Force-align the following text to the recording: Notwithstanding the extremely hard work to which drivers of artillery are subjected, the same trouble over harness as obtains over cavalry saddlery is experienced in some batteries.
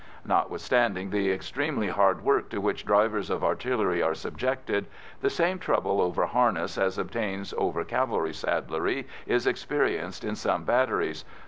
Notwithstanding 0.25 1.11
the 1.11 1.31
extremely 1.31 1.89
hard 1.89 2.23
work 2.23 2.49
to 2.49 2.57
which 2.59 2.85
drivers 2.87 3.29
of 3.29 3.43
artillery 3.43 4.01
are 4.01 4.15
subjected, 4.15 4.87
the 5.21 5.29
same 5.29 5.59
trouble 5.59 6.01
over 6.01 6.25
harness 6.25 6.75
as 6.75 6.97
obtains 6.97 7.53
over 7.55 7.83
cavalry 7.83 8.33
saddlery 8.33 9.05
is 9.27 9.45
experienced 9.45 10.23
in 10.23 10.35
some 10.35 10.63
batteries. 10.63 11.23